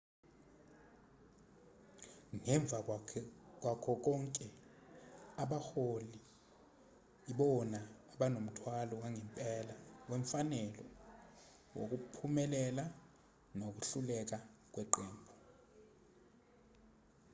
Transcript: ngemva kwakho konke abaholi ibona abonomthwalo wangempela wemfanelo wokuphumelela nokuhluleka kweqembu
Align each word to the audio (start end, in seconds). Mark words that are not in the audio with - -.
ngemva 2.37 2.77
kwakho 3.61 3.93
konke 4.05 4.47
abaholi 5.43 6.19
ibona 7.31 7.79
abonomthwalo 8.13 8.93
wangempela 9.01 9.75
wemfanelo 10.09 10.85
wokuphumelela 11.77 12.83
nokuhluleka 13.59 14.37
kweqembu 14.73 15.33